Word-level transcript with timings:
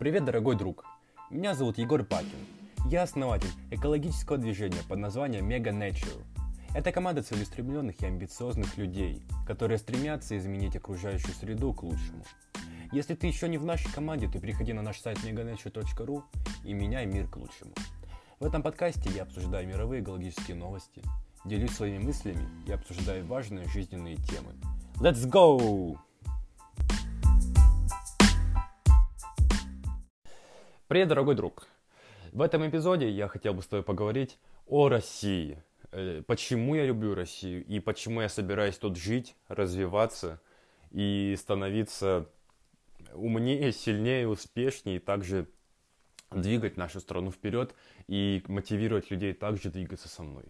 Привет, 0.00 0.24
дорогой 0.24 0.56
друг! 0.56 0.86
Меня 1.28 1.52
зовут 1.52 1.76
Егор 1.76 2.02
Пакин. 2.02 2.46
Я 2.86 3.02
основатель 3.02 3.50
экологического 3.70 4.38
движения 4.38 4.80
под 4.88 4.98
названием 4.98 5.46
Mega 5.46 5.78
Nature. 5.78 6.24
Это 6.74 6.90
команда 6.90 7.22
целеустремленных 7.22 8.00
и 8.00 8.06
амбициозных 8.06 8.78
людей, 8.78 9.22
которые 9.46 9.76
стремятся 9.76 10.38
изменить 10.38 10.74
окружающую 10.74 11.34
среду 11.34 11.74
к 11.74 11.82
лучшему. 11.82 12.24
Если 12.92 13.14
ты 13.14 13.26
еще 13.26 13.46
не 13.46 13.58
в 13.58 13.66
нашей 13.66 13.92
команде, 13.92 14.26
то 14.26 14.40
приходи 14.40 14.72
на 14.72 14.80
наш 14.80 14.98
сайт 14.98 15.18
meganature.ru 15.18 16.22
и 16.64 16.72
меняй 16.72 17.04
мир 17.04 17.28
к 17.28 17.36
лучшему. 17.36 17.74
В 18.38 18.46
этом 18.46 18.62
подкасте 18.62 19.10
я 19.14 19.24
обсуждаю 19.24 19.68
мировые 19.68 20.02
экологические 20.02 20.56
новости, 20.56 21.02
делюсь 21.44 21.72
своими 21.72 22.02
мыслями 22.02 22.48
и 22.66 22.72
обсуждаю 22.72 23.26
важные 23.26 23.68
жизненные 23.68 24.16
темы. 24.16 24.54
Let's 24.98 25.28
go! 25.30 25.98
Привет, 30.90 31.06
дорогой 31.06 31.36
друг! 31.36 31.68
В 32.32 32.42
этом 32.42 32.68
эпизоде 32.68 33.08
я 33.08 33.28
хотел 33.28 33.54
бы 33.54 33.62
с 33.62 33.68
тобой 33.68 33.84
поговорить 33.84 34.40
о 34.66 34.88
России. 34.88 35.62
Э, 35.92 36.20
почему 36.26 36.74
я 36.74 36.84
люблю 36.84 37.14
Россию 37.14 37.64
и 37.64 37.78
почему 37.78 38.22
я 38.22 38.28
собираюсь 38.28 38.76
тут 38.76 38.96
жить, 38.96 39.36
развиваться 39.46 40.40
и 40.90 41.36
становиться 41.38 42.28
умнее, 43.12 43.70
сильнее, 43.70 44.26
успешнее, 44.26 44.96
и 44.96 44.98
также 44.98 45.46
двигать 46.32 46.76
нашу 46.76 46.98
страну 46.98 47.30
вперед 47.30 47.72
и 48.08 48.42
мотивировать 48.48 49.12
людей 49.12 49.32
также 49.32 49.70
двигаться 49.70 50.08
со 50.08 50.24
мной. 50.24 50.46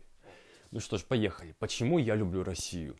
Ну 0.70 0.80
что 0.80 0.96
ж, 0.96 1.04
поехали. 1.04 1.54
Почему 1.58 1.98
я 1.98 2.14
люблю 2.14 2.44
Россию? 2.44 2.96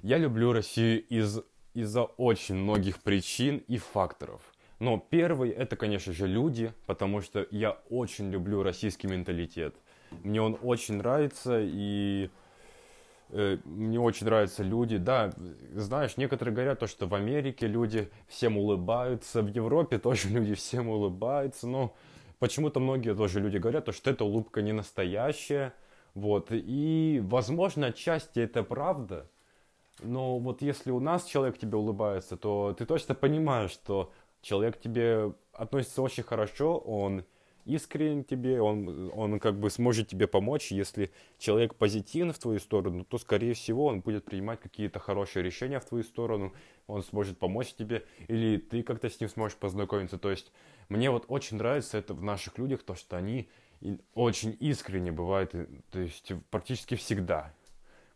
Я 0.00 0.16
люблю 0.16 0.54
Россию 0.54 1.04
из, 1.06 1.40
из-за 1.74 2.04
очень 2.04 2.54
многих 2.54 3.02
причин 3.02 3.58
и 3.58 3.76
факторов– 3.76 4.40
но 4.78 4.98
первый 4.98 5.50
это, 5.50 5.76
конечно 5.76 6.12
же, 6.12 6.26
люди, 6.26 6.72
потому 6.86 7.20
что 7.20 7.46
я 7.50 7.78
очень 7.90 8.30
люблю 8.30 8.62
российский 8.62 9.08
менталитет. 9.08 9.74
Мне 10.22 10.40
он 10.40 10.56
очень 10.62 10.96
нравится, 10.96 11.58
и 11.60 12.30
э, 13.30 13.58
мне 13.64 13.98
очень 14.00 14.26
нравятся 14.26 14.62
люди. 14.62 14.96
Да, 14.96 15.32
знаешь, 15.74 16.16
некоторые 16.16 16.54
говорят 16.54 16.78
то, 16.78 16.86
что 16.86 17.06
в 17.06 17.14
Америке 17.14 17.66
люди 17.66 18.08
всем 18.28 18.56
улыбаются, 18.56 19.42
в 19.42 19.48
Европе 19.48 19.98
тоже 19.98 20.28
люди 20.28 20.54
всем 20.54 20.88
улыбаются, 20.88 21.66
но 21.66 21.94
почему-то 22.38 22.78
многие 22.78 23.14
тоже 23.14 23.40
люди 23.40 23.58
говорят, 23.58 23.84
то, 23.84 23.92
что 23.92 24.10
эта 24.10 24.24
улыбка 24.24 24.62
не 24.62 24.72
настоящая. 24.72 25.74
Вот, 26.14 26.48
и, 26.50 27.20
возможно, 27.24 27.88
отчасти 27.88 28.40
это 28.40 28.64
правда, 28.64 29.28
но 30.02 30.38
вот 30.38 30.62
если 30.62 30.90
у 30.90 31.00
нас 31.00 31.24
человек 31.24 31.58
тебе 31.58 31.76
улыбается, 31.76 32.36
то 32.36 32.74
ты 32.76 32.86
точно 32.86 33.14
понимаешь, 33.14 33.70
что 33.70 34.12
человек 34.42 34.78
к 34.78 34.80
тебе 34.80 35.32
относится 35.52 36.02
очень 36.02 36.22
хорошо, 36.22 36.78
он 36.78 37.24
искренен 37.68 38.24
тебе, 38.24 38.62
он, 38.62 39.10
он 39.14 39.38
как 39.38 39.58
бы 39.60 39.68
сможет 39.70 40.08
тебе 40.08 40.26
помочь. 40.26 40.72
Если 40.72 41.10
человек 41.38 41.74
позитивен 41.74 42.32
в 42.32 42.38
твою 42.38 42.60
сторону, 42.60 43.04
то, 43.04 43.18
скорее 43.18 43.52
всего, 43.52 43.86
он 43.86 44.00
будет 44.00 44.24
принимать 44.24 44.60
какие-то 44.60 44.98
хорошие 44.98 45.42
решения 45.42 45.78
в 45.78 45.84
твою 45.84 46.02
сторону, 46.02 46.54
он 46.86 47.02
сможет 47.02 47.38
помочь 47.38 47.74
тебе, 47.74 48.06
или 48.26 48.56
ты 48.56 48.82
как-то 48.82 49.10
с 49.10 49.20
ним 49.20 49.28
сможешь 49.28 49.58
познакомиться. 49.58 50.18
То 50.18 50.30
есть 50.30 50.50
мне 50.88 51.10
вот 51.10 51.26
очень 51.28 51.58
нравится 51.58 51.98
это 51.98 52.14
в 52.14 52.22
наших 52.22 52.56
людях, 52.56 52.82
то, 52.82 52.94
что 52.94 53.18
они 53.18 53.48
очень 54.14 54.56
искренне 54.58 55.12
бывают, 55.12 55.54
то 55.90 56.00
есть 56.00 56.32
практически 56.50 56.94
всегда. 56.94 57.52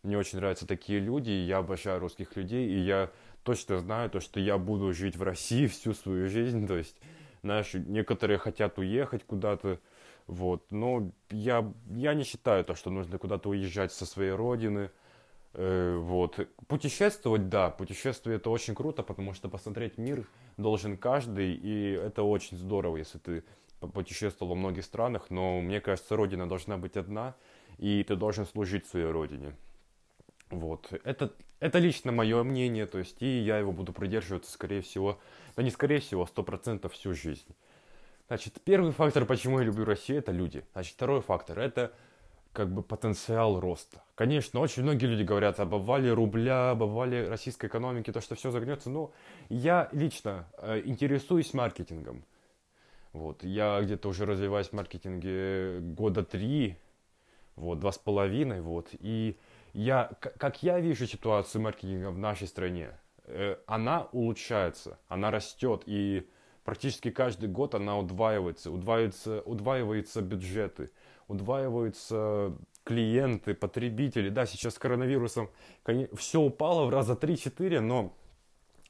Мне 0.03 0.19
очень 0.19 0.39
нравятся 0.39 0.67
такие 0.67 0.99
люди, 0.99 1.31
и 1.31 1.45
я 1.45 1.59
обожаю 1.59 2.01
русских 2.01 2.35
людей, 2.35 2.69
и 2.69 2.79
я 2.79 3.13
точно 3.43 3.79
знаю, 3.79 4.11
то, 4.11 4.21
что 4.21 4.41
я 4.41 4.59
буду 4.59 4.93
жить 4.93 5.17
в 5.17 5.23
России 5.23 5.67
всю 5.67 5.95
свою 5.95 6.29
жизнь, 6.29 6.67
то 6.67 6.77
есть, 6.77 6.97
знаешь, 7.43 7.75
некоторые 7.75 8.39
хотят 8.39 8.79
уехать 8.79 9.25
куда-то, 9.25 9.79
вот, 10.27 10.71
но 10.71 11.11
я, 11.31 11.73
я 11.91 12.15
не 12.15 12.25
считаю 12.25 12.65
то, 12.65 12.75
что 12.75 12.91
нужно 12.91 13.19
куда-то 13.19 13.49
уезжать 13.49 13.93
со 13.93 14.07
своей 14.07 14.33
родины, 14.33 14.91
э, 15.55 15.97
вот. 15.97 16.49
Путешествовать, 16.69 17.49
да, 17.49 17.71
путешествие 17.71 18.37
это 18.37 18.51
очень 18.51 18.75
круто, 18.75 19.03
потому 19.03 19.35
что 19.35 19.49
посмотреть 19.49 19.99
мир 19.99 20.27
должен 20.57 20.97
каждый, 20.97 21.55
и 21.55 21.93
это 21.93 22.23
очень 22.23 22.57
здорово, 22.57 22.99
если 22.99 23.19
ты 23.19 23.45
путешествовал 23.81 24.55
во 24.55 24.59
многих 24.59 24.85
странах, 24.85 25.27
но 25.31 25.61
мне 25.61 25.81
кажется, 25.81 26.17
родина 26.17 26.49
должна 26.49 26.79
быть 26.79 26.97
одна, 26.97 27.35
и 27.79 28.05
ты 28.05 28.15
должен 28.15 28.47
служить 28.47 28.87
своей 28.87 29.07
родине. 29.07 29.57
Вот. 30.53 30.93
Это, 31.05 31.33
это 31.61 31.79
лично 31.79 32.13
мое 32.13 32.43
мнение, 32.43 32.87
то 32.87 32.99
есть, 32.99 33.23
и 33.23 33.41
я 33.41 33.57
его 33.59 33.73
буду 33.73 33.93
придерживаться, 33.95 34.53
скорее 34.53 34.83
всего, 34.83 35.19
да 35.57 35.63
не 35.63 35.71
скорее 35.71 35.99
всего, 36.01 36.27
сто 36.27 36.43
процентов 36.43 36.93
всю 36.93 37.15
жизнь. 37.15 37.57
Значит, 38.29 38.61
первый 38.63 38.93
фактор, 38.93 39.25
почему 39.25 39.59
я 39.61 39.65
люблю 39.65 39.87
Россию, 39.87 40.19
это 40.19 40.31
люди. 40.31 40.65
Значит, 40.75 40.95
второй 40.95 41.23
фактор, 41.23 41.59
это 41.59 41.93
как 42.53 42.71
бы 42.71 42.83
потенциал 42.83 43.61
роста. 43.61 44.03
Конечно, 44.15 44.61
очень 44.61 44.83
многие 44.83 45.07
люди 45.07 45.23
говорят 45.23 45.59
об 45.59 45.75
обвале 45.75 46.13
рубля, 46.13 46.73
об 46.73 46.83
обвале 46.83 47.29
российской 47.29 47.67
экономики, 47.67 48.13
то, 48.13 48.21
что 48.21 48.35
все 48.35 48.51
загнется, 48.51 48.91
но 48.91 49.11
я 49.49 49.89
лично 49.93 50.47
э, 50.59 50.83
интересуюсь 50.85 51.55
маркетингом. 51.55 52.25
Вот, 53.15 53.43
я 53.43 53.81
где-то 53.81 54.07
уже 54.07 54.27
развиваюсь 54.27 54.69
в 54.69 54.73
маркетинге 54.75 55.79
года 55.81 56.23
три, 56.23 56.77
вот, 57.57 57.81
два 57.81 57.91
с 57.91 57.99
половиной, 57.99 58.61
вот, 58.61 58.89
и 58.93 59.39
я, 59.73 60.11
как 60.21 60.63
я 60.63 60.81
вижу 60.81 61.07
ситуацию 61.07 61.63
маркетинга 61.63 62.11
в 62.11 62.19
нашей 62.19 62.47
стране, 62.47 62.91
э, 63.25 63.57
она 63.67 64.09
улучшается, 64.13 64.99
она 65.09 65.31
растет, 65.31 65.83
и 65.87 66.29
практически 66.65 67.11
каждый 67.11 67.49
год 67.49 67.75
она 67.75 67.99
удваивается, 67.99 68.71
удваивается, 68.71 69.41
удваиваются 69.43 70.21
бюджеты, 70.21 70.91
удваиваются 71.29 72.57
клиенты, 72.85 73.55
потребители. 73.55 74.29
Да, 74.29 74.47
сейчас 74.47 74.75
с 74.75 74.79
коронавирусом 74.79 75.51
все 76.15 76.41
упало 76.41 76.87
в 76.87 76.91
раза 76.91 77.15
3-4, 77.15 77.81
но 77.81 78.15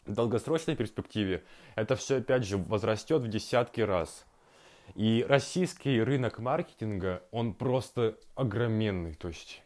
в 0.07 0.13
долгосрочной 0.13 0.75
перспективе 0.75 1.45
это 1.77 1.95
все 1.97 2.17
опять 2.17 2.45
же 2.45 2.59
возрастет 2.59 3.23
в 3.23 3.29
десятки 3.29 3.81
раз. 3.81 4.27
И 4.95 5.25
российский 5.29 6.03
рынок 6.03 6.39
маркетинга, 6.39 7.23
он 7.31 7.55
просто 7.55 8.19
огроменный. 8.35 9.15
То 9.15 9.29
есть 9.29 9.63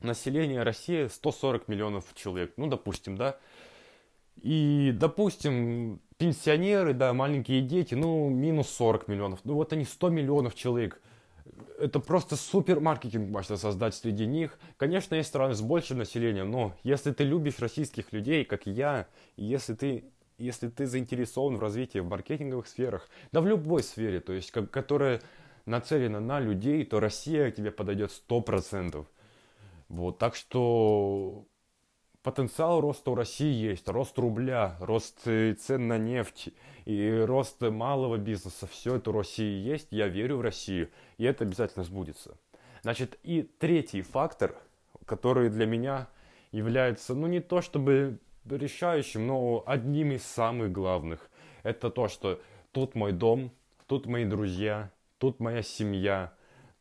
население 0.00 0.62
России 0.62 1.06
140 1.06 1.68
миллионов 1.68 2.04
человек, 2.14 2.52
ну, 2.56 2.66
допустим, 2.66 3.16
да. 3.16 3.38
И, 4.42 4.92
допустим, 4.94 6.00
пенсионеры, 6.16 6.94
да, 6.94 7.12
маленькие 7.12 7.60
дети, 7.60 7.94
ну, 7.94 8.28
минус 8.28 8.70
40 8.70 9.08
миллионов. 9.08 9.40
Ну, 9.44 9.54
вот 9.54 9.72
они 9.72 9.84
100 9.84 10.08
миллионов 10.08 10.54
человек. 10.54 11.00
Это 11.78 12.00
просто 12.00 12.36
супер 12.36 12.80
маркетинг 12.80 13.30
можно 13.30 13.56
создать 13.56 13.94
среди 13.94 14.26
них. 14.26 14.58
Конечно, 14.76 15.14
есть 15.14 15.28
страны 15.28 15.54
с 15.54 15.60
большим 15.60 15.98
населением, 15.98 16.50
но 16.50 16.74
если 16.82 17.12
ты 17.12 17.24
любишь 17.24 17.58
российских 17.58 18.12
людей, 18.12 18.44
как 18.44 18.66
я, 18.66 19.08
если 19.36 19.74
ты 19.74 20.04
если 20.40 20.68
ты 20.68 20.86
заинтересован 20.86 21.56
в 21.56 21.60
развитии 21.60 21.98
в 21.98 22.08
маркетинговых 22.08 22.66
сферах, 22.66 23.08
да 23.30 23.42
в 23.42 23.46
любой 23.46 23.82
сфере, 23.82 24.20
то 24.20 24.32
есть, 24.32 24.50
как, 24.50 24.70
которая 24.70 25.20
нацелена 25.66 26.20
на 26.20 26.40
людей, 26.40 26.84
то 26.84 26.98
Россия 26.98 27.50
тебе 27.50 27.70
подойдет 27.70 28.10
100%. 28.28 29.06
Вот, 29.90 30.18
так 30.18 30.36
что 30.36 31.46
потенциал 32.22 32.80
роста 32.80 33.10
у 33.10 33.16
России 33.16 33.52
есть, 33.52 33.88
рост 33.88 34.16
рубля, 34.20 34.76
рост 34.78 35.26
э, 35.26 35.54
цен 35.54 35.88
на 35.88 35.98
нефть 35.98 36.50
и 36.84 37.24
рост 37.26 37.60
малого 37.60 38.16
бизнеса, 38.16 38.68
все 38.68 38.96
это 38.96 39.10
у 39.10 39.14
России 39.14 39.60
есть, 39.60 39.88
я 39.90 40.06
верю 40.06 40.36
в 40.36 40.42
Россию, 40.42 40.90
и 41.18 41.24
это 41.24 41.42
обязательно 41.42 41.84
сбудется. 41.84 42.36
Значит, 42.82 43.18
и 43.24 43.42
третий 43.42 44.02
фактор, 44.02 44.54
который 45.06 45.50
для 45.50 45.66
меня 45.66 46.06
является, 46.52 47.16
ну 47.16 47.26
не 47.26 47.40
то 47.40 47.60
чтобы 47.60 48.20
решающим, 48.48 49.26
но 49.26 49.64
одним 49.66 50.12
из 50.12 50.22
самых 50.22 50.70
главных, 50.70 51.28
это 51.64 51.90
то, 51.90 52.06
что 52.06 52.40
тут 52.70 52.94
мой 52.94 53.10
дом, 53.10 53.50
тут 53.88 54.06
мои 54.06 54.24
друзья, 54.24 54.92
тут 55.18 55.40
моя 55.40 55.62
семья, 55.62 56.32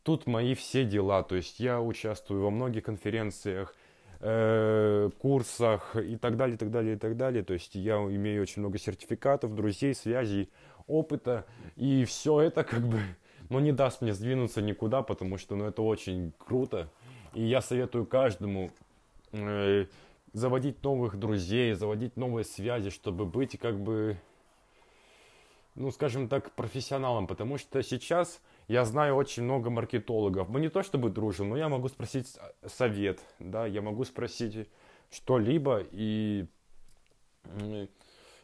тут 0.03 0.27
мои 0.27 0.53
все 0.53 0.85
дела. 0.85 1.23
То 1.23 1.35
есть 1.35 1.59
я 1.59 1.81
участвую 1.81 2.43
во 2.43 2.49
многих 2.49 2.83
конференциях, 2.83 3.75
э, 4.19 5.09
курсах 5.19 5.95
и 5.95 6.15
так 6.17 6.37
далее, 6.37 6.55
и 6.55 6.57
так 6.57 6.71
далее, 6.71 6.95
и 6.95 6.97
так 6.97 7.17
далее. 7.17 7.43
То 7.43 7.53
есть 7.53 7.75
я 7.75 7.95
имею 7.95 8.41
очень 8.41 8.61
много 8.61 8.77
сертификатов, 8.77 9.55
друзей, 9.55 9.93
связей, 9.93 10.49
опыта. 10.87 11.45
И 11.75 12.05
все 12.05 12.41
это 12.41 12.63
как 12.63 12.81
бы 12.81 12.99
ну, 13.49 13.59
не 13.59 13.71
даст 13.71 14.01
мне 14.01 14.13
сдвинуться 14.13 14.61
никуда, 14.61 15.01
потому 15.01 15.37
что 15.37 15.55
ну, 15.55 15.65
это 15.65 15.81
очень 15.81 16.33
круто. 16.37 16.89
И 17.33 17.43
я 17.43 17.61
советую 17.61 18.05
каждому 18.05 18.71
э, 19.31 19.85
заводить 20.33 20.83
новых 20.83 21.17
друзей, 21.17 21.73
заводить 21.73 22.15
новые 22.15 22.45
связи, 22.45 22.89
чтобы 22.89 23.25
быть 23.25 23.57
как 23.59 23.79
бы, 23.79 24.17
ну, 25.75 25.91
скажем 25.91 26.27
так, 26.27 26.51
профессионалом. 26.51 27.27
Потому 27.27 27.57
что 27.57 27.81
сейчас 27.81 28.39
я 28.69 28.85
знаю 28.85 29.15
очень 29.15 29.43
много 29.43 29.71
маркетологов. 29.71 30.47
Мы 30.47 30.61
не 30.61 30.69
то 30.69 30.83
чтобы 30.83 31.09
дружим, 31.09 31.49
но 31.49 31.57
я 31.57 31.69
могу 31.69 31.89
спросить 31.89 32.37
совет, 32.67 33.19
да, 33.39 33.65
я 33.65 33.81
могу 33.81 34.05
спросить 34.05 34.69
что-либо 35.09 35.83
и 35.91 36.45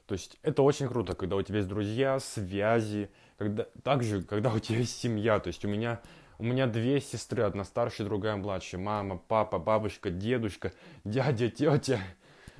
То 0.08 0.14
есть 0.14 0.40
это 0.42 0.64
очень 0.64 0.88
круто, 0.88 1.14
когда 1.14 1.36
у 1.36 1.44
тебя 1.44 1.58
есть 1.58 1.70
друзья, 1.70 2.20
связи, 2.20 3.12
когда, 3.38 3.68
также, 3.84 4.24
когда 4.24 4.52
у 4.52 4.58
тебя 4.58 4.80
есть 4.80 4.98
семья. 4.98 5.40
То 5.40 5.50
есть 5.50 5.64
у 5.64 5.68
меня, 5.68 6.02
у 6.40 6.44
меня 6.44 6.66
две 6.66 7.00
сестры, 7.02 7.44
одна 7.44 7.64
старшая, 7.64 8.08
другая 8.08 8.36
младшая. 8.36 8.82
Мама, 8.82 9.22
папа, 9.28 9.60
бабушка, 9.60 10.10
дедушка, 10.10 10.74
дядя, 11.04 11.50
тетя. 11.50 12.00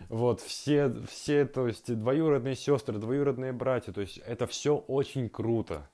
Вот, 0.10 0.40
все, 0.40 0.94
все, 1.10 1.46
то 1.46 1.68
есть 1.68 1.92
двоюродные 1.98 2.56
сестры, 2.56 3.00
двоюродные 3.00 3.54
братья. 3.54 3.92
То 3.92 4.02
есть 4.02 4.20
это 4.20 4.46
все 4.46 4.78
очень 4.78 5.30
круто. 5.30 5.90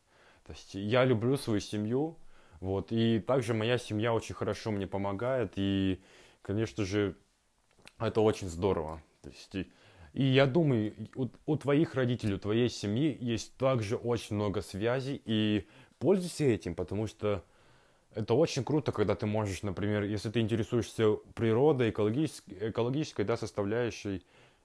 То 0.46 0.54
есть 0.54 0.74
я 0.74 1.06
люблю 1.06 1.38
свою 1.38 1.60
семью. 1.60 2.18
Вот, 2.60 2.92
и 2.92 3.20
также 3.20 3.54
моя 3.54 3.78
семья 3.78 4.14
очень 4.14 4.36
хорошо 4.36 4.72
мне 4.72 4.86
помогает. 4.86 5.54
И, 5.56 6.02
конечно 6.42 6.86
же, 6.86 7.16
это 8.00 8.22
очень 8.22 8.50
здорово. 8.50 9.02
То 9.22 9.30
есть 9.30 9.68
и 10.14 10.24
я 10.24 10.46
думаю, 10.46 10.94
у, 11.16 11.28
у 11.46 11.56
твоих 11.56 11.96
родителей, 11.96 12.36
у 12.36 12.40
твоей 12.40 12.70
семьи 12.70 13.18
есть 13.20 13.56
также 13.56 13.96
очень 13.96 14.36
много 14.36 14.62
связей, 14.62 15.22
и 15.26 15.66
пользуйся 16.00 16.44
этим, 16.44 16.76
потому 16.76 17.08
что 17.08 17.46
это 18.14 18.34
очень 18.34 18.66
круто, 18.66 18.92
когда 18.92 19.16
ты 19.16 19.26
можешь, 19.26 19.64
например, 19.64 20.04
если 20.04 20.30
ты 20.30 20.42
интересуешься 20.42 21.14
природой, 21.34 21.92
экологической, 21.92 22.70
экологической 22.72 23.24
да, 23.24 23.38
составляющей, 23.38 24.22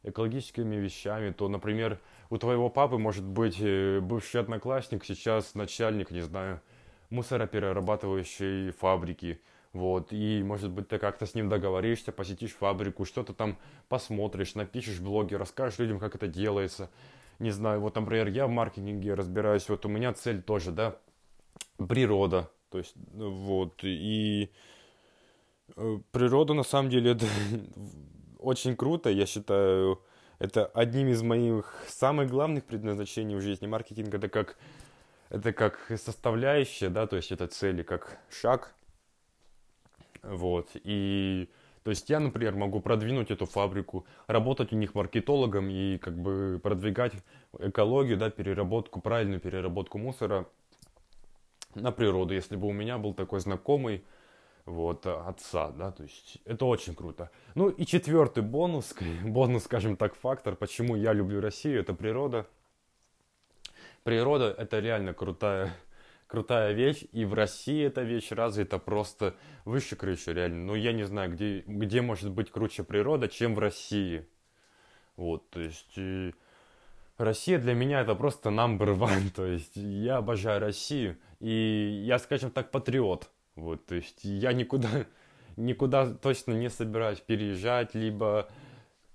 экологическими 0.07 0.77
вещами, 0.77 1.33
то, 1.33 1.49
например, 1.49 2.01
у 2.31 2.39
твоего 2.39 2.71
папы 2.71 2.97
может 2.97 3.25
быть 3.25 3.57
э, 3.61 4.01
бывший 4.01 4.41
одноклассник, 4.41 5.05
сейчас 5.05 5.55
начальник, 5.55 6.11
не 6.11 6.23
знаю, 6.23 6.61
мусороперерабатывающей 7.11 8.71
фабрики, 8.71 9.41
вот, 9.73 10.13
и, 10.13 10.43
может 10.43 10.71
быть, 10.71 10.89
ты 10.89 10.99
как-то 10.99 11.27
с 11.27 11.35
ним 11.35 11.49
договоришься, 11.49 12.11
посетишь 12.11 12.55
фабрику, 12.55 13.05
что-то 13.05 13.35
там 13.35 13.59
посмотришь, 13.89 14.55
напишешь 14.55 14.99
в 14.99 15.05
блоге, 15.05 15.37
расскажешь 15.37 15.79
людям, 15.79 15.99
как 15.99 16.15
это 16.15 16.29
делается. 16.29 16.91
Не 17.39 17.51
знаю, 17.51 17.81
вот, 17.81 17.95
например, 17.97 18.29
я 18.29 18.47
в 18.47 18.51
маркетинге 18.51 19.13
разбираюсь, 19.13 19.69
вот 19.69 19.85
у 19.85 19.89
меня 19.91 20.15
цель 20.15 20.41
тоже, 20.41 20.71
да, 20.71 20.97
природа. 21.77 22.51
То 22.71 22.79
есть, 22.79 22.95
вот, 23.13 23.81
и 23.83 24.51
э, 25.77 25.99
природа, 26.11 26.55
на 26.55 26.63
самом 26.63 26.91
деле, 26.91 27.11
это 27.11 27.27
очень 28.47 28.77
круто, 28.77 29.11
я 29.11 29.27
считаю, 29.27 30.01
это 30.39 30.67
одним 30.67 31.09
из 31.09 31.23
моих 31.23 31.75
самых 31.89 32.31
главных 32.31 32.65
предназначений 32.65 33.37
в 33.37 33.41
жизни. 33.41 33.67
Маркетинг 33.67 34.15
это 34.15 34.29
как, 34.29 34.57
это 35.31 35.53
как 35.53 35.91
составляющая, 35.97 36.89
да, 36.89 37.07
то 37.07 37.17
есть 37.17 37.33
это 37.33 37.49
цели, 37.49 37.83
как 37.83 38.19
шаг 38.31 38.75
вот. 40.23 40.71
И 40.75 41.49
то 41.83 41.91
есть 41.91 42.11
я, 42.11 42.21
например, 42.21 42.55
могу 42.55 42.81
продвинуть 42.81 43.31
эту 43.31 43.47
фабрику, 43.47 44.07
работать 44.27 44.73
у 44.73 44.77
них 44.77 44.95
маркетологом 44.95 45.71
и 45.71 45.99
как 45.99 46.17
бы 46.19 46.61
продвигать 46.63 47.13
экологию, 47.59 48.17
да, 48.17 48.31
переработку, 48.31 49.01
правильную 49.01 49.41
переработку 49.41 49.99
мусора 49.99 50.47
на 51.75 51.93
природу, 51.93 52.35
если 52.35 52.57
бы 52.57 52.67
у 52.67 52.73
меня 52.73 52.99
был 52.99 53.15
такой 53.15 53.41
знакомый, 53.41 54.05
вот, 54.67 55.07
отца, 55.07 55.71
да, 55.71 55.93
то 55.93 56.03
есть 56.03 56.39
это 56.45 56.67
очень 56.67 56.95
круто. 56.95 57.31
Ну 57.55 57.69
и 57.69 57.87
четвертый 57.87 58.43
бонус, 58.43 58.95
бонус, 59.25 59.65
скажем 59.65 59.97
так, 59.97 60.15
фактор, 60.17 60.57
почему 60.57 60.97
я 60.97 61.13
люблю 61.13 61.41
Россию, 61.41 61.81
это 61.81 61.95
природа. 61.95 62.47
Природа 64.03 64.55
это 64.57 64.81
реально 64.81 65.15
крутая 65.15 65.73
крутая 66.27 66.73
вещь, 66.73 67.05
и 67.13 67.25
в 67.25 67.35
России 67.35 67.85
эта 67.85 68.03
вещь 68.03 68.33
развита 68.33 68.79
просто 68.79 69.37
выше 69.65 69.95
крыши, 69.95 70.33
реально. 70.33 70.67
Ну, 70.67 70.75
я 70.75 70.93
не 70.93 71.05
знаю, 71.05 71.33
где, 71.33 71.61
где 71.61 72.03
может 72.03 72.31
быть 72.31 72.51
круче 72.51 72.83
природа, 72.83 73.29
чем 73.29 73.55
в 73.55 73.59
России. 73.61 74.27
Вот, 75.17 75.49
то 75.51 75.61
есть... 75.61 75.93
И... 75.97 76.35
Россия 77.17 77.59
для 77.59 77.73
меня 77.73 78.01
это 78.01 78.15
просто 78.15 78.51
number 78.51 78.95
one, 78.99 79.31
то 79.31 79.47
есть 79.47 79.77
я 79.77 80.17
обожаю 80.17 80.61
Россию, 80.61 81.17
и 81.39 82.03
я, 82.05 82.19
скажем 82.19 82.51
так, 82.51 82.71
патриот, 82.71 83.31
вот, 83.57 83.85
то 83.87 83.95
есть 83.95 84.21
я 84.23 84.53
никуда, 84.53 84.89
никуда 85.57 86.15
точно 86.15 86.53
не 86.53 86.71
собираюсь 86.71 87.21
переезжать, 87.21 87.95
либо 87.95 88.49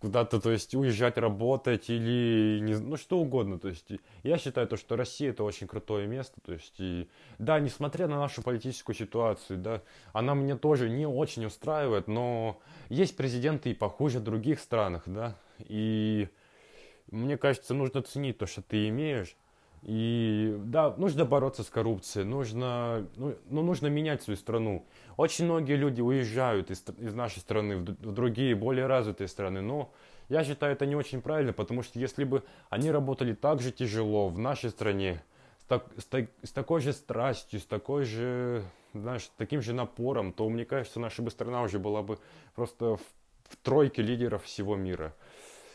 куда-то, 0.02 0.42
то 0.42 0.52
есть 0.52 0.74
уезжать 0.74 1.20
работать 1.20 1.90
или 1.90 2.60
не, 2.60 2.74
ну 2.74 2.98
что 2.98 3.20
угодно, 3.20 3.60
то 3.60 3.68
есть 3.68 3.88
я 4.24 4.40
считаю 4.40 4.68
то, 4.68 4.76
что 4.76 4.96
Россия 4.96 5.30
это 5.30 5.44
очень 5.44 5.68
крутое 5.68 6.08
место, 6.08 6.42
то 6.44 6.54
есть 6.54 6.74
и, 6.80 7.08
да, 7.38 7.60
несмотря 7.60 8.08
на 8.08 8.18
нашу 8.18 8.42
политическую 8.42 8.96
ситуацию, 8.96 9.60
да, 9.60 9.84
она 10.12 10.34
меня 10.34 10.58
тоже 10.58 10.90
не 10.90 11.06
очень 11.06 11.46
устраивает, 11.46 12.08
но 12.08 12.60
есть 12.90 13.16
президенты 13.16 13.70
и 13.70 13.76
похуже 13.76 14.20
в 14.20 14.24
других 14.24 14.60
странах, 14.60 15.04
да, 15.06 15.38
и 15.60 16.28
мне 17.12 17.38
кажется, 17.38 17.76
нужно 17.76 18.02
ценить 18.02 18.40
то, 18.40 18.48
что 18.48 18.64
ты 18.64 18.88
имеешь, 18.88 19.36
и 19.84 20.56
да, 20.60 20.94
нужно 20.98 21.26
бороться 21.26 21.64
с 21.64 21.70
коррупцией, 21.70 22.24
нужно, 22.26 23.08
ну, 23.16 23.36
ну, 23.50 23.64
нужно 23.64 23.88
менять 23.88 24.22
свою 24.22 24.38
страну. 24.38 24.86
Очень 25.18 25.46
многие 25.46 25.76
люди 25.76 26.02
уезжают 26.02 26.70
из, 26.70 26.84
из 27.00 27.16
нашей 27.16 27.40
страны 27.40 27.78
в, 27.78 27.86
в 27.86 28.12
другие, 28.12 28.54
более 28.56 28.86
развитые 28.86 29.28
страны, 29.28 29.62
но 29.62 29.92
я 30.30 30.44
считаю 30.44 30.74
это 30.74 30.86
не 30.86 30.96
очень 30.96 31.22
правильно, 31.22 31.52
потому 31.52 31.82
что 31.82 32.00
если 32.00 32.26
бы 32.26 32.44
они 32.70 32.92
работали 32.92 33.34
так 33.34 33.60
же 33.60 33.72
тяжело 33.72 34.30
в 34.30 34.38
нашей 34.38 34.70
стране, 34.70 35.24
с, 35.60 35.66
так, 35.66 35.88
с, 35.98 36.06
так, 36.06 36.30
с 36.44 36.52
такой 36.52 36.82
же 36.82 36.94
страстью, 36.94 37.60
с 37.60 37.66
такой 37.66 38.06
же, 38.06 38.64
знаешь, 38.94 39.32
таким 39.36 39.64
же 39.64 39.74
напором, 39.74 40.32
то 40.32 40.48
мне 40.48 40.64
кажется, 40.64 41.00
наша 41.00 41.24
бы 41.24 41.32
страна 41.32 41.64
уже 41.64 41.80
была 41.80 42.04
бы 42.04 42.20
просто 42.54 42.98
в, 42.98 43.02
в 43.50 43.56
тройке 43.64 44.04
лидеров 44.04 44.44
всего 44.44 44.76
мира. 44.76 45.16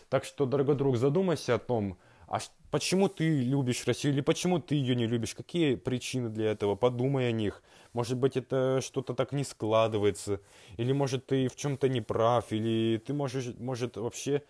Так 0.08 0.24
что, 0.24 0.46
дорогой 0.46 0.76
друг, 0.76 0.96
задумайся 0.96 1.56
о 1.56 1.58
том, 1.58 1.98
а 2.28 2.38
почему 2.70 3.08
ты 3.08 3.42
любишь 3.42 3.86
Россию 3.86 4.14
или 4.14 4.20
почему 4.20 4.58
ты 4.58 4.74
ее 4.74 4.96
не 4.96 5.06
любишь? 5.06 5.34
Какие 5.34 5.76
причины 5.76 6.28
для 6.28 6.50
этого? 6.50 6.74
Подумай 6.74 7.28
о 7.28 7.32
них. 7.32 7.62
Может 7.92 8.18
быть, 8.18 8.36
это 8.36 8.80
что-то 8.82 9.14
так 9.14 9.32
не 9.32 9.44
складывается. 9.44 10.40
Или, 10.76 10.92
может, 10.92 11.26
ты 11.26 11.48
в 11.48 11.56
чем-то 11.56 11.88
не 11.88 12.00
прав. 12.00 12.52
Или 12.52 12.98
ты, 12.98 13.14
можешь, 13.14 13.54
может, 13.58 13.96
вообще 13.96 14.42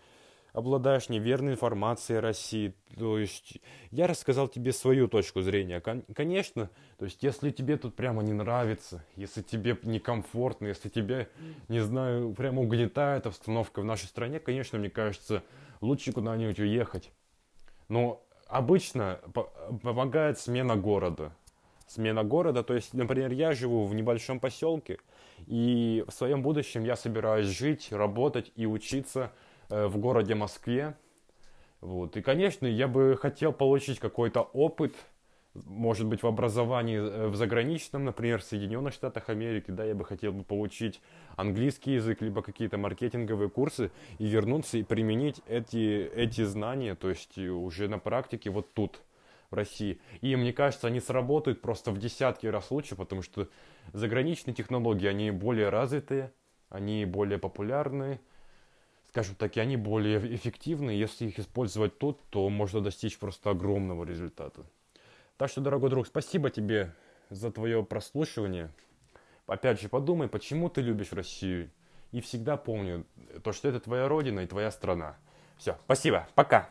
обладаешь 0.53 1.09
неверной 1.09 1.53
информацией 1.53 2.17
о 2.17 2.21
России. 2.21 2.73
То 2.97 3.19
есть 3.19 3.59
я 3.91 4.07
рассказал 4.07 4.47
тебе 4.47 4.73
свою 4.73 5.07
точку 5.07 5.41
зрения. 5.41 5.79
Конечно, 5.81 6.71
то 6.97 7.05
есть 7.05 7.21
если 7.21 7.51
тебе 7.51 7.77
тут 7.77 7.95
прямо 7.95 8.23
не 8.23 8.33
нравится, 8.33 9.05
если 9.15 9.43
тебе 9.43 9.77
некомфортно, 9.83 10.67
если 10.67 10.89
тебе, 10.89 11.29
не 11.67 11.81
знаю, 11.81 12.33
прямо 12.33 12.63
угнетает 12.63 13.27
обстановка 13.27 13.81
в 13.81 13.85
нашей 13.85 14.05
стране, 14.05 14.39
конечно, 14.39 14.79
мне 14.79 14.89
кажется, 14.89 15.43
лучше 15.79 16.11
куда-нибудь 16.11 16.59
уехать. 16.59 17.11
Но 17.89 18.23
обычно 18.47 19.19
помогает 19.81 20.39
смена 20.39 20.75
города. 20.75 21.31
Смена 21.87 22.23
города, 22.23 22.63
то 22.63 22.73
есть, 22.73 22.93
например, 22.93 23.31
я 23.31 23.53
живу 23.53 23.85
в 23.85 23.95
небольшом 23.95 24.39
поселке, 24.41 24.99
и 25.45 26.03
в 26.07 26.11
своем 26.11 26.41
будущем 26.41 26.83
я 26.83 26.97
собираюсь 26.97 27.47
жить, 27.47 27.89
работать 27.91 28.51
и 28.55 28.65
учиться 28.65 29.31
э, 29.69 29.87
в 29.87 29.97
городе 29.97 30.35
Москве. 30.35 30.97
Вот. 31.79 32.17
И, 32.17 32.21
конечно, 32.21 32.65
я 32.65 32.89
бы 32.89 33.17
хотел 33.17 33.53
получить 33.53 33.99
какой-то 33.99 34.41
опыт, 34.41 34.95
может 35.65 36.05
быть, 36.05 36.23
в 36.23 36.27
образовании 36.27 36.97
э, 36.97 37.27
в 37.27 37.35
заграничном, 37.35 38.05
например, 38.05 38.41
в 38.41 38.43
Соединенных 38.43 38.93
Штатах 38.93 39.29
Америки, 39.29 39.71
да, 39.71 39.83
я 39.83 39.95
бы 39.95 40.05
хотел 40.05 40.33
бы 40.33 40.43
получить 40.43 41.01
английский 41.35 41.93
язык, 41.93 42.21
либо 42.21 42.41
какие-то 42.41 42.77
маркетинговые 42.77 43.49
курсы 43.49 43.91
и 44.19 44.25
вернуться 44.27 44.77
и 44.77 44.83
применить 44.83 45.41
эти, 45.47 46.09
эти 46.15 46.43
знания, 46.43 46.95
то 46.95 47.09
есть 47.09 47.37
уже 47.37 47.87
на 47.87 47.99
практике 47.99 48.49
вот 48.49 48.73
тут, 48.73 49.01
в 49.49 49.55
России. 49.55 49.99
И 50.21 50.35
мне 50.35 50.53
кажется, 50.53 50.87
они 50.87 50.99
сработают 50.99 51.61
просто 51.61 51.91
в 51.91 51.97
десятки 51.97 52.47
раз 52.47 52.71
лучше, 52.71 52.95
потому 52.95 53.21
что 53.21 53.47
заграничные 53.93 54.53
технологии, 54.53 55.07
они 55.07 55.31
более 55.31 55.69
развитые, 55.69 56.33
они 56.69 57.05
более 57.05 57.39
популярные, 57.39 58.19
скажем 59.09 59.35
так, 59.35 59.55
и 59.57 59.59
они 59.59 59.77
более 59.77 60.35
эффективны. 60.35 60.91
Если 60.91 61.27
их 61.27 61.39
использовать 61.39 61.97
тут, 61.97 62.19
то 62.29 62.49
можно 62.49 62.81
достичь 62.81 63.17
просто 63.17 63.51
огромного 63.51 64.03
результата. 64.03 64.65
Так 65.37 65.51
что, 65.51 65.61
дорогой 65.61 65.91
друг, 65.91 66.07
спасибо 66.07 66.49
тебе 66.49 66.91
за 67.29 67.51
твое 67.51 67.83
прослушивание. 67.83 68.71
Опять 69.45 69.79
же, 69.79 69.87
подумай, 69.87 70.27
почему 70.27 70.67
ты 70.67 70.81
любишь 70.81 71.11
Россию. 71.11 71.69
И 72.11 72.21
всегда 72.21 72.57
помни, 72.57 73.03
то, 73.43 73.51
что 73.51 73.67
это 73.67 73.79
твоя 73.79 74.07
родина 74.07 74.39
и 74.41 74.47
твоя 74.47 74.71
страна. 74.71 75.15
Все, 75.57 75.77
спасибо, 75.85 76.27
пока. 76.35 76.69